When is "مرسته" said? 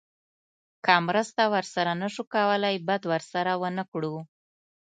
1.07-1.43